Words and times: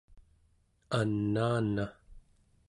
anaana 0.99 1.79